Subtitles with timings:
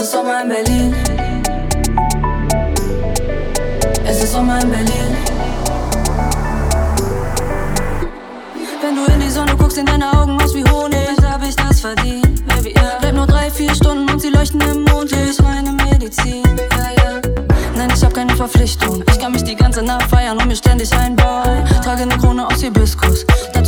[0.00, 0.94] Sommer in Berlin.
[4.04, 5.16] Es ist Sommer in Berlin.
[8.80, 11.80] Wenn du in die Sonne guckst, in deine Augen aus wie Honig, hab ich das
[11.80, 12.74] verdient, Baby.
[12.74, 12.98] Ja.
[13.00, 15.40] Bleib nur drei, vier Stunden und sie leuchten im Mondlicht.
[15.42, 17.20] Meine Medizin, ja, ja.
[17.76, 19.04] Nein, ich hab keine Verpflichtung.
[19.08, 21.64] Ich kann mich die ganze Nacht feiern und mir ständig einbauen.
[21.84, 23.24] Trage eine Krone aus Hibiskus.
[23.52, 23.61] Dazu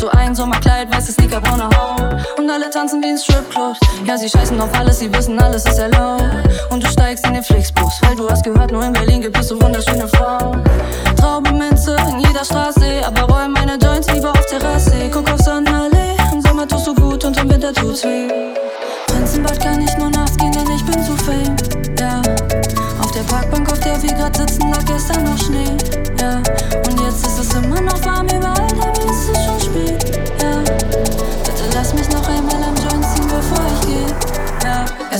[2.84, 3.80] tanzen wie in Stripclubs.
[4.04, 6.22] Ja, sie scheißen auf alles, sie wissen, alles ist erlaubt.
[6.70, 9.48] Und du steigst in den Flixbus, weil du hast gehört, nur in Berlin gibt es
[9.48, 10.62] so wunderschöne Frauen.
[11.16, 14.63] Traube Minze in jeder Straße, aber räum meine Joints lieber auf Terrasse.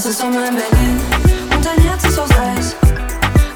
[0.05, 1.01] Es ist Sommer in Berlin
[1.51, 2.77] und dein Herz ist aus Eis.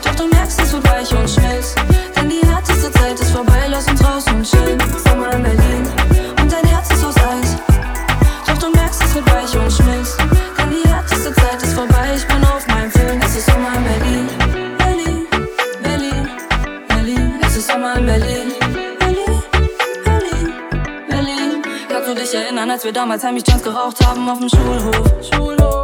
[0.02, 1.76] Doch du merkst, es wird weich und schmilzt.
[2.16, 4.80] Denn die härteste Zeit ist vorbei, lass uns raus und chillen.
[5.04, 5.86] Sommer in Berlin
[6.40, 7.56] und dein Herz ist aus Eis.
[8.46, 10.16] Doch du merkst, es wird weich und schmilzt.
[10.56, 13.20] Denn die härteste Zeit ist vorbei, ich bin auf meinem Film.
[13.22, 14.28] Es ist Sommer in Berlin.
[14.78, 15.26] Berlin,
[15.82, 16.28] Berlin,
[16.88, 17.40] Berlin.
[17.42, 18.52] Es ist Sommer in Berlin.
[18.98, 19.42] Berlin,
[20.02, 20.52] Berlin,
[21.10, 21.62] Berlin.
[21.90, 25.12] Kannst du dich erinnern, als wir damals heimlich Joints geraucht haben auf dem Schulhof?
[25.30, 25.77] Schulhof.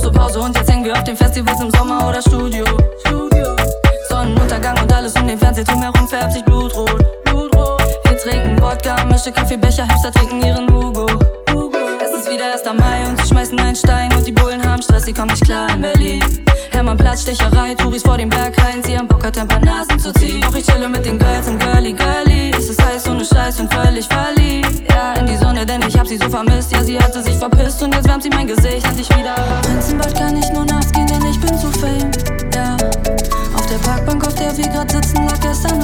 [0.00, 2.64] Große Pause und jetzt hängen wir auf den Festivals im Sommer oder Studio.
[3.00, 3.54] Studio.
[4.08, 6.96] Sonnenuntergang und alles um den Fernsehturm herum färbt sich blutrot.
[7.24, 7.82] Blutrot.
[8.04, 11.06] Wir trinken Wodka, mische Kaffeebecher, Hipster trinken ihren Hugo.
[11.52, 11.76] Hugo.
[12.02, 12.62] Es ist wieder 1.
[12.78, 15.68] Mai und sie schmeißen einen Stein und die Bullen haben Stress, sie kommen nicht klar
[15.68, 16.24] in Berlin.
[16.70, 20.14] Hermannplatz, Stecherei, Touris vor dem Berg rein, sie haben Bock, hat ein paar Nasen zu
[20.14, 20.40] ziehen.
[20.40, 22.52] Doch ich chille mit den Girls im Girly Girly.
[22.56, 24.59] Es ist heiß ohne Scheiß und völlig verliebt.
[25.18, 26.70] In die Sonne, denn ich hab sie so vermisst.
[26.72, 29.34] Ja, sie hatte sich verpisst und jetzt wärmt sie mein Gesicht endlich wieder.
[29.62, 32.10] Prinzenbad kann ich nur nachts gehen, denn ich bin zu fame.
[32.54, 32.76] Ja,
[33.54, 35.79] auf der Parkbank, auf der wir grad sitzen, lag gestern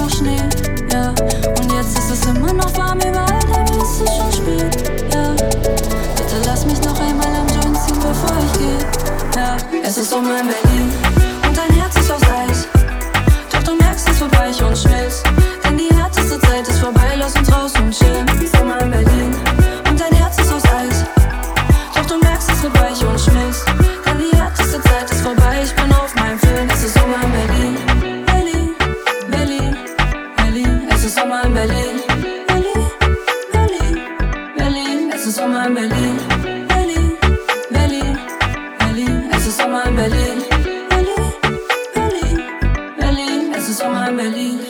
[35.27, 36.13] se sent my mêlée.
[36.77, 37.17] Ellie,
[37.75, 38.13] Ellie,
[38.79, 40.37] Ellie, elle se my mal mêlée.
[40.95, 41.21] Ellie,
[41.95, 42.37] Ellie,
[42.97, 44.66] Ellie, elle my sent.